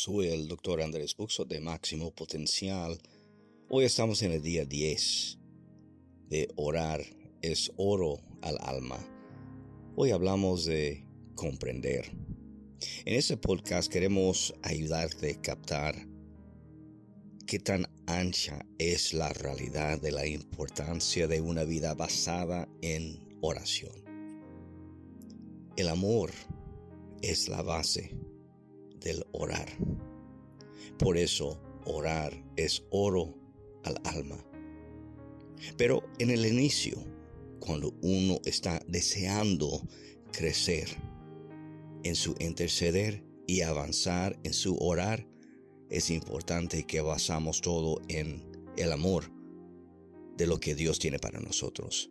Soy 0.00 0.28
el 0.28 0.46
doctor 0.46 0.80
Andrés 0.80 1.16
Buxo 1.16 1.44
de 1.44 1.58
Máximo 1.58 2.14
Potencial. 2.14 3.00
Hoy 3.68 3.84
estamos 3.84 4.22
en 4.22 4.30
el 4.30 4.40
día 4.40 4.64
10 4.64 5.40
de 6.28 6.48
orar 6.54 7.00
es 7.42 7.72
oro 7.76 8.20
al 8.40 8.58
alma. 8.60 8.96
Hoy 9.96 10.12
hablamos 10.12 10.66
de 10.66 11.04
comprender. 11.34 12.12
En 13.06 13.14
este 13.16 13.36
podcast 13.36 13.92
queremos 13.92 14.54
ayudarte 14.62 15.32
a 15.32 15.42
captar 15.42 15.96
qué 17.48 17.58
tan 17.58 17.88
ancha 18.06 18.64
es 18.78 19.12
la 19.12 19.30
realidad 19.30 20.00
de 20.00 20.12
la 20.12 20.28
importancia 20.28 21.26
de 21.26 21.40
una 21.40 21.64
vida 21.64 21.94
basada 21.94 22.68
en 22.82 23.18
oración. 23.40 24.04
El 25.76 25.88
amor 25.88 26.30
es 27.20 27.48
la 27.48 27.62
base 27.62 28.16
del 29.00 29.24
orar. 29.32 29.68
Por 30.98 31.16
eso 31.16 31.60
orar 31.84 32.32
es 32.56 32.82
oro 32.90 33.34
al 33.84 34.00
alma. 34.04 34.36
Pero 35.76 36.04
en 36.18 36.30
el 36.30 36.46
inicio, 36.46 36.98
cuando 37.60 37.94
uno 38.02 38.40
está 38.44 38.80
deseando 38.86 39.82
crecer 40.32 40.88
en 42.04 42.14
su 42.14 42.34
interceder 42.38 43.24
y 43.46 43.62
avanzar 43.62 44.38
en 44.44 44.52
su 44.52 44.76
orar, 44.76 45.26
es 45.90 46.10
importante 46.10 46.84
que 46.84 47.00
basamos 47.00 47.60
todo 47.60 48.00
en 48.08 48.46
el 48.76 48.92
amor 48.92 49.24
de 50.36 50.46
lo 50.46 50.60
que 50.60 50.74
Dios 50.74 50.98
tiene 50.98 51.18
para 51.18 51.40
nosotros. 51.40 52.10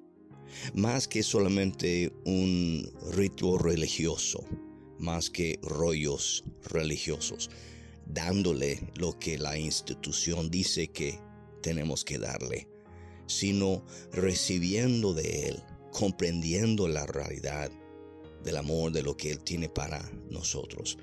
Más 0.74 1.08
que 1.08 1.24
solamente 1.24 2.12
un 2.26 2.90
rito 3.14 3.58
religioso, 3.58 4.44
más 5.00 5.30
que 5.30 5.60
rollos 5.62 6.44
religiosos, 6.64 7.50
dándole 8.06 8.80
lo 8.96 9.18
que 9.20 9.38
la 9.38 9.58
institución 9.58 10.50
dice 10.50 10.88
que 10.88 11.20
tenemos 11.62 12.04
que 12.04 12.18
darle, 12.18 12.68
sino 13.26 13.84
recibiendo 14.12 15.14
de 15.14 15.50
Él, 15.50 15.64
comprendiendo 15.92 16.88
la 16.88 17.06
realidad 17.06 17.72
del 18.44 18.58
amor 18.58 18.92
de 18.92 19.04
lo 19.04 19.18
que 19.18 19.32
Él 19.32 19.40
tiene 19.44 19.70
para 19.70 20.10
nosotros. 20.30 20.98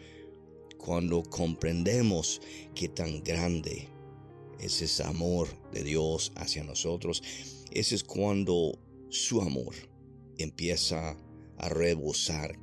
Cuando 0.79 1.23
comprendemos 1.23 2.41
que 2.75 2.89
tan 2.89 3.23
grande 3.23 3.89
es 4.61 4.81
ese 4.83 5.03
amor 5.03 5.49
de 5.73 5.83
Dios 5.83 6.33
hacia 6.37 6.65
nosotros, 6.65 7.23
ese 7.71 7.95
es 7.95 8.05
cuando 8.05 8.79
su 9.09 9.41
amor 9.41 9.75
empieza 10.39 11.17
a 11.59 11.69
rebosar 11.69 12.59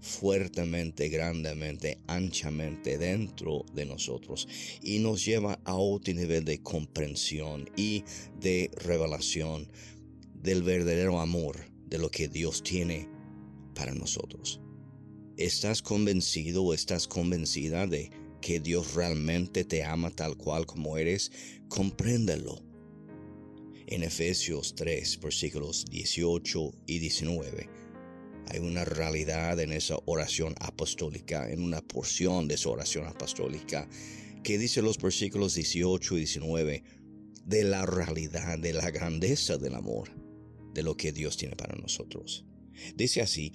fuertemente, 0.00 1.08
grandemente, 1.08 1.98
anchamente 2.06 2.98
dentro 2.98 3.64
de 3.74 3.84
nosotros 3.84 4.48
y 4.82 4.98
nos 4.98 5.24
lleva 5.24 5.60
a 5.64 5.74
otro 5.74 6.14
nivel 6.14 6.44
de 6.44 6.62
comprensión 6.62 7.68
y 7.76 8.04
de 8.40 8.70
revelación 8.76 9.70
del 10.34 10.62
verdadero 10.62 11.20
amor 11.20 11.56
de 11.86 11.98
lo 11.98 12.10
que 12.10 12.28
Dios 12.28 12.62
tiene 12.62 13.08
para 13.74 13.94
nosotros. 13.94 14.60
¿Estás 15.36 15.82
convencido 15.82 16.64
o 16.64 16.74
estás 16.74 17.06
convencida 17.06 17.86
de 17.86 18.10
que 18.40 18.60
Dios 18.60 18.94
realmente 18.94 19.64
te 19.64 19.84
ama 19.84 20.10
tal 20.10 20.36
cual 20.36 20.66
como 20.66 20.98
eres? 20.98 21.30
Compréndelo. 21.68 22.62
En 23.86 24.02
Efesios 24.02 24.74
3, 24.74 25.20
versículos 25.20 25.86
18 25.86 26.72
y 26.86 26.98
19 26.98 27.87
hay 28.50 28.60
una 28.60 28.84
realidad 28.84 29.58
en 29.60 29.72
esa 29.72 29.96
oración 30.06 30.54
apostólica, 30.60 31.50
en 31.50 31.62
una 31.62 31.80
porción 31.80 32.48
de 32.48 32.54
esa 32.54 32.70
oración 32.70 33.06
apostólica, 33.06 33.88
que 34.42 34.58
dice 34.58 34.82
los 34.82 34.98
versículos 34.98 35.54
18 35.54 36.14
y 36.14 36.18
19 36.18 36.84
de 37.44 37.64
la 37.64 37.86
realidad, 37.86 38.58
de 38.58 38.72
la 38.72 38.90
grandeza 38.90 39.56
del 39.56 39.74
amor, 39.74 40.10
de 40.74 40.82
lo 40.82 40.96
que 40.96 41.12
Dios 41.12 41.36
tiene 41.36 41.56
para 41.56 41.76
nosotros. 41.76 42.44
Dice 42.94 43.20
así, 43.20 43.52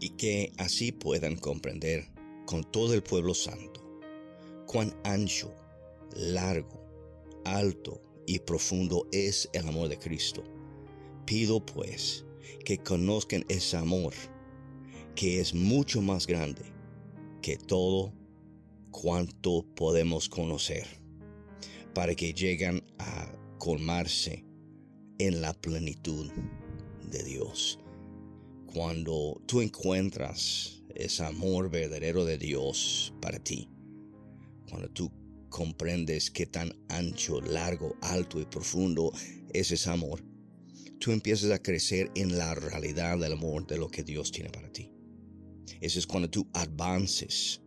y 0.00 0.10
que 0.10 0.52
así 0.58 0.92
puedan 0.92 1.36
comprender 1.36 2.08
con 2.46 2.64
todo 2.70 2.94
el 2.94 3.02
pueblo 3.02 3.34
santo 3.34 3.82
cuán 4.66 4.94
ancho, 5.04 5.54
largo, 6.16 6.82
alto 7.44 8.00
y 8.26 8.38
profundo 8.38 9.06
es 9.12 9.48
el 9.52 9.66
amor 9.68 9.88
de 9.88 9.98
Cristo. 9.98 10.42
Pido 11.26 11.64
pues, 11.64 12.24
que 12.64 12.78
conozcan 12.78 13.44
ese 13.48 13.76
amor 13.76 14.12
que 15.14 15.40
es 15.40 15.54
mucho 15.54 16.00
más 16.00 16.26
grande 16.26 16.62
que 17.42 17.56
todo 17.56 18.12
cuanto 18.90 19.64
podemos 19.74 20.28
conocer, 20.28 20.86
para 21.94 22.14
que 22.14 22.32
lleguen 22.32 22.84
a 22.98 23.32
colmarse 23.58 24.44
en 25.18 25.40
la 25.40 25.52
plenitud 25.52 26.30
de 27.10 27.22
Dios. 27.24 27.78
Cuando 28.66 29.42
tú 29.46 29.60
encuentras 29.60 30.82
ese 30.94 31.24
amor 31.24 31.70
verdadero 31.70 32.24
de 32.24 32.38
Dios 32.38 33.12
para 33.20 33.38
ti, 33.38 33.68
cuando 34.68 34.88
tú 34.90 35.10
comprendes 35.48 36.30
qué 36.30 36.46
tan 36.46 36.72
ancho, 36.88 37.40
largo, 37.40 37.96
alto 38.00 38.40
y 38.40 38.46
profundo 38.46 39.12
es 39.52 39.70
ese 39.70 39.90
amor, 39.90 40.22
tú 41.02 41.10
empiezas 41.10 41.50
a 41.50 41.60
crecer 41.60 42.12
en 42.14 42.38
la 42.38 42.54
realidad 42.54 43.18
del 43.18 43.32
amor 43.32 43.66
de 43.66 43.76
lo 43.76 43.88
que 43.88 44.04
Dios 44.04 44.30
tiene 44.30 44.50
para 44.50 44.70
ti. 44.70 44.88
Eso 45.80 45.98
es 45.98 46.06
cuando 46.06 46.30
tú 46.30 46.48
avances 46.54 47.60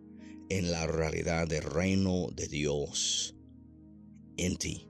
en 0.47 0.72
la 0.72 0.88
realidad 0.88 1.46
del 1.46 1.63
reino 1.63 2.29
de 2.34 2.47
Dios 2.47 3.35
en 4.38 4.56
ti, 4.56 4.88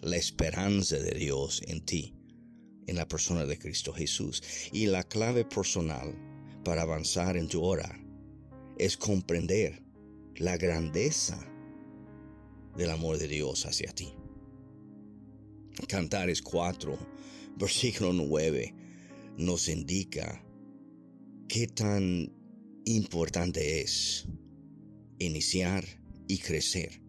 la 0.00 0.16
esperanza 0.16 0.96
de 0.96 1.10
Dios 1.10 1.60
en 1.66 1.84
ti, 1.84 2.14
en 2.86 2.96
la 2.96 3.06
persona 3.06 3.44
de 3.44 3.58
Cristo 3.58 3.92
Jesús. 3.92 4.42
Y 4.72 4.86
la 4.86 5.02
clave 5.02 5.44
personal 5.44 6.14
para 6.64 6.82
avanzar 6.82 7.36
en 7.36 7.48
tu 7.48 7.62
hora 7.62 8.02
es 8.78 8.96
comprender 8.96 9.82
la 10.36 10.56
grandeza 10.56 11.38
del 12.78 12.88
amor 12.88 13.18
de 13.18 13.28
Dios 13.28 13.66
hacia 13.66 13.92
ti. 13.92 14.14
Cantares 15.86 16.40
4 16.40 17.24
versículo 17.56 18.12
9 18.12 18.74
nos 19.36 19.68
indica 19.68 20.44
qué 21.48 21.66
tan 21.66 22.32
importante 22.84 23.80
es 23.80 24.26
iniciar 25.18 25.84
y 26.28 26.38
crecer 26.38 27.00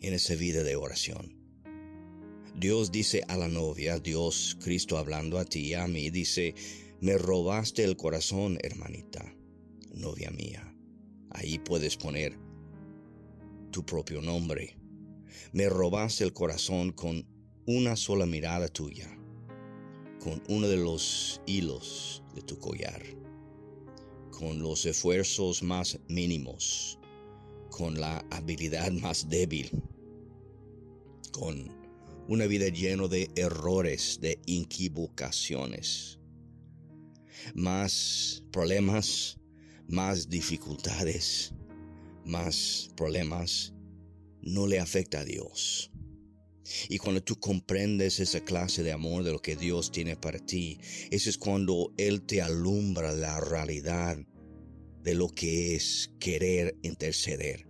en 0.00 0.14
esa 0.14 0.34
vida 0.34 0.62
de 0.62 0.76
oración. 0.76 1.38
Dios 2.54 2.92
dice 2.92 3.22
a 3.28 3.36
la 3.36 3.48
novia, 3.48 3.98
Dios 3.98 4.56
Cristo 4.60 4.98
hablando 4.98 5.38
a 5.38 5.44
ti 5.44 5.68
y 5.68 5.74
a 5.74 5.86
mí, 5.86 6.10
dice, 6.10 6.54
me 7.00 7.16
robaste 7.16 7.84
el 7.84 7.96
corazón, 7.96 8.58
hermanita, 8.62 9.34
novia 9.94 10.30
mía. 10.30 10.74
Ahí 11.30 11.58
puedes 11.58 11.96
poner 11.96 12.38
tu 13.70 13.84
propio 13.84 14.20
nombre. 14.20 14.76
Me 15.52 15.68
robaste 15.68 16.24
el 16.24 16.32
corazón 16.32 16.92
con 16.92 17.26
una 17.66 17.96
sola 17.96 18.26
mirada 18.26 18.68
tuya 18.68 19.18
con 20.22 20.42
uno 20.48 20.68
de 20.68 20.76
los 20.76 21.40
hilos 21.46 22.22
de 22.34 22.42
tu 22.42 22.56
collar, 22.58 23.02
con 24.30 24.62
los 24.62 24.86
esfuerzos 24.86 25.62
más 25.62 25.98
mínimos, 26.08 26.98
con 27.70 27.98
la 27.98 28.24
habilidad 28.30 28.92
más 28.92 29.28
débil, 29.28 29.70
con 31.32 31.70
una 32.28 32.46
vida 32.46 32.68
llena 32.68 33.08
de 33.08 33.30
errores, 33.34 34.18
de 34.20 34.38
equivocaciones, 34.46 36.20
más 37.54 38.44
problemas, 38.52 39.38
más 39.88 40.28
dificultades, 40.28 41.52
más 42.24 42.90
problemas, 42.96 43.74
no 44.40 44.66
le 44.68 44.78
afecta 44.78 45.20
a 45.20 45.24
Dios. 45.24 45.91
Y 46.88 46.98
cuando 46.98 47.22
tú 47.22 47.38
comprendes 47.38 48.20
esa 48.20 48.40
clase 48.40 48.82
de 48.82 48.92
amor 48.92 49.24
de 49.24 49.32
lo 49.32 49.40
que 49.40 49.56
Dios 49.56 49.90
tiene 49.90 50.16
para 50.16 50.38
ti, 50.38 50.78
eso 51.10 51.28
es 51.28 51.38
cuando 51.38 51.92
Él 51.96 52.22
te 52.22 52.40
alumbra 52.40 53.12
la 53.12 53.40
realidad 53.40 54.18
de 55.02 55.14
lo 55.14 55.28
que 55.28 55.74
es 55.74 56.12
querer 56.20 56.76
interceder, 56.82 57.66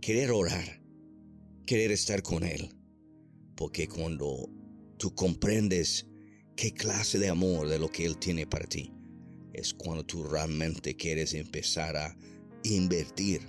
querer 0.00 0.30
orar, 0.30 0.82
querer 1.66 1.90
estar 1.90 2.22
con 2.22 2.44
Él. 2.44 2.70
Porque 3.56 3.88
cuando 3.88 4.48
tú 4.96 5.14
comprendes 5.14 6.06
qué 6.56 6.72
clase 6.72 7.18
de 7.18 7.28
amor 7.28 7.68
de 7.68 7.78
lo 7.78 7.88
que 7.88 8.04
Él 8.04 8.16
tiene 8.18 8.46
para 8.46 8.66
ti, 8.66 8.92
es 9.52 9.74
cuando 9.74 10.06
tú 10.06 10.22
realmente 10.22 10.94
quieres 10.94 11.34
empezar 11.34 11.96
a 11.96 12.16
invertir 12.62 13.40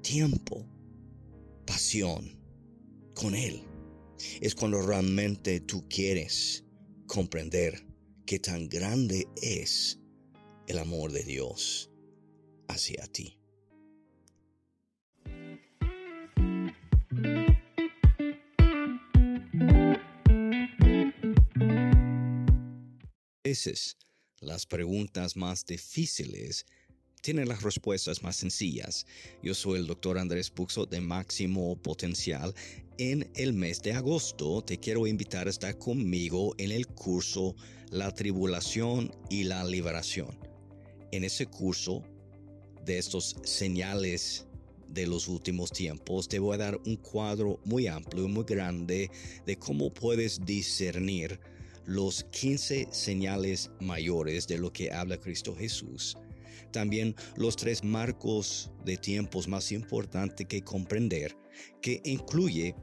tiempo, 0.00 0.66
pasión 1.66 2.40
con 3.14 3.34
Él 3.34 3.62
es 4.40 4.54
cuando 4.54 4.80
realmente 4.82 5.60
tú 5.60 5.88
quieres 5.88 6.64
comprender 7.06 7.86
qué 8.26 8.38
tan 8.38 8.68
grande 8.68 9.26
es 9.40 9.98
el 10.66 10.78
amor 10.78 11.12
de 11.12 11.22
Dios 11.24 11.90
hacia 12.68 13.06
ti. 13.06 13.38
Veces 23.42 23.96
las 24.40 24.66
preguntas 24.66 25.36
más 25.36 25.64
difíciles 25.64 26.66
tienen 27.28 27.48
las 27.50 27.62
respuestas 27.62 28.22
más 28.22 28.36
sencillas. 28.36 29.04
Yo 29.42 29.52
soy 29.52 29.80
el 29.80 29.86
doctor 29.86 30.16
Andrés 30.16 30.48
Puxo 30.48 30.86
de 30.86 31.02
Máximo 31.02 31.76
Potencial. 31.76 32.54
En 32.96 33.30
el 33.34 33.52
mes 33.52 33.82
de 33.82 33.92
agosto 33.92 34.64
te 34.64 34.78
quiero 34.78 35.06
invitar 35.06 35.46
a 35.46 35.50
estar 35.50 35.76
conmigo 35.76 36.54
en 36.56 36.72
el 36.72 36.86
curso 36.86 37.54
La 37.90 38.14
Tribulación 38.14 39.12
y 39.28 39.44
la 39.44 39.62
Liberación. 39.62 40.38
En 41.12 41.22
ese 41.22 41.44
curso 41.44 42.02
de 42.86 42.96
estos 42.96 43.36
señales 43.44 44.46
de 44.88 45.06
los 45.06 45.28
últimos 45.28 45.70
tiempos, 45.70 46.28
te 46.28 46.38
voy 46.38 46.54
a 46.54 46.58
dar 46.58 46.80
un 46.86 46.96
cuadro 46.96 47.60
muy 47.66 47.88
amplio, 47.88 48.24
y 48.24 48.28
muy 48.28 48.44
grande 48.44 49.10
de 49.44 49.58
cómo 49.58 49.92
puedes 49.92 50.46
discernir 50.46 51.38
los 51.84 52.24
15 52.24 52.88
señales 52.90 53.70
mayores 53.80 54.48
de 54.48 54.56
lo 54.56 54.72
que 54.72 54.90
habla 54.90 55.18
Cristo 55.18 55.54
Jesús 55.54 56.16
también 56.70 57.14
los 57.36 57.56
tres 57.56 57.84
marcos 57.84 58.70
de 58.84 58.96
tiempos 58.96 59.48
más 59.48 59.72
importantes 59.72 60.46
que 60.46 60.62
comprender, 60.62 61.36
que 61.80 62.00
incluye 62.04 62.74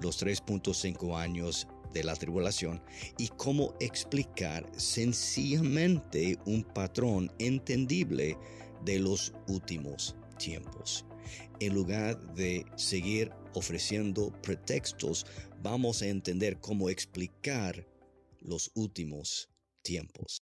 los 0.00 0.22
3.5 0.22 1.16
años 1.16 1.66
de 1.92 2.04
la 2.04 2.14
tribulación 2.14 2.82
y 3.18 3.28
cómo 3.28 3.74
explicar 3.80 4.64
sencillamente 4.76 6.38
un 6.46 6.62
patrón 6.62 7.32
entendible 7.38 8.36
de 8.84 8.98
los 8.98 9.32
últimos 9.48 10.16
tiempos. 10.38 11.04
En 11.58 11.74
lugar 11.74 12.18
de 12.34 12.64
seguir 12.76 13.30
ofreciendo 13.54 14.32
pretextos, 14.42 15.26
vamos 15.62 16.02
a 16.02 16.06
entender 16.06 16.58
cómo 16.60 16.88
explicar 16.88 17.86
los 18.40 18.70
últimos 18.74 19.50
tiempos. 19.82 20.38